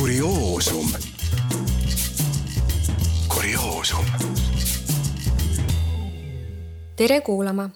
[0.00, 0.92] kurioosum.
[3.34, 4.04] kurioosum.
[6.96, 7.70] tere kuulama.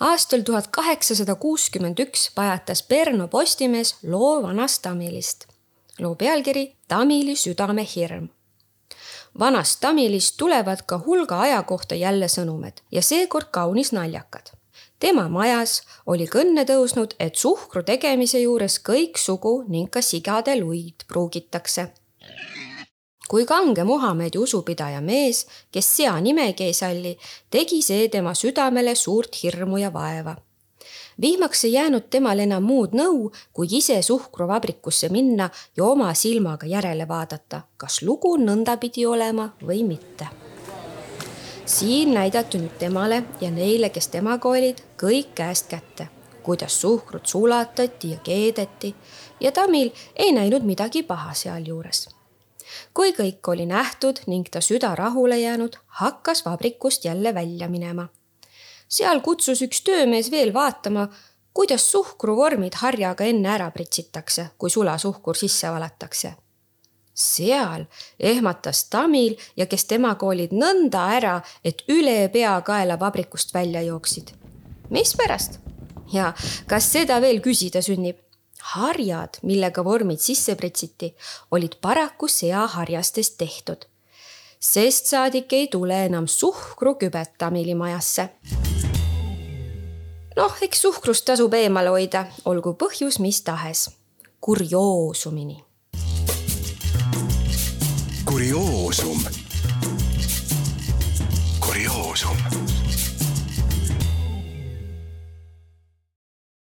[0.00, 5.44] aastal tuhat kaheksasada kuuskümmend üks pajatas Pärnu Postimees loo vanast Tamilist.
[5.98, 8.28] loo pealkiri Tamili südame hirm
[9.38, 14.59] vanast Tamilist tulevad ka hulga aja kohta jälle sõnumed ja seekord kaunis naljakad
[15.00, 21.88] tema majas oli kõnne tõusnud, et suhkru tegemise juures kõiksugu ning ka sigade luid pruugitakse.
[23.30, 27.18] kui kange Muhamedi usupidaja mees, kes sea nimegi ei salli,
[27.50, 30.36] tegi see tema südamele suurt hirmu ja vaeva.
[31.20, 37.08] vihmaks ei jäänud temal enam muud nõu, kui ise suhkruvabrikusse minna ja oma silmaga järele
[37.08, 40.49] vaadata, kas lugu nõnda pidi olema või mitte
[41.70, 46.08] siin näidati nüüd temale ja neile, kes temaga olid, kõik käest kätte,
[46.42, 48.94] kuidas suhkrut sulatati ja keedeti
[49.40, 52.08] ja Tamil ei näinud midagi paha sealjuures.
[52.94, 58.08] kui kõik oli nähtud ning ta süda rahule jäänud, hakkas vabrikust jälle välja minema.
[58.88, 61.08] seal kutsus üks töömees veel vaatama,
[61.54, 66.34] kuidas suhkruvormid harjaga enne ära pritsitakse, kui sulasuhkur sisse valatakse
[67.14, 67.86] seal
[68.18, 74.32] ehmatas Tamil ja kes temaga olid nõnda ära, et üle peakaela vabrikust välja jooksid.
[74.90, 75.58] mispärast?
[76.12, 76.32] ja
[76.66, 78.16] kas seda veel küsida sünnib?
[78.74, 81.14] harjad, millega vormid sisse pritsiti,
[81.50, 83.86] olid paraku seaharjastest tehtud.
[84.60, 88.28] sest saadik ei tule enam suhkrukübet Tamili majasse
[90.36, 93.90] noh, eks suhkrust tasub eemale hoida, olgu põhjus mis tahes.
[94.40, 95.69] kurioosumini kurioosum.
[98.30, 99.18] Kurioosum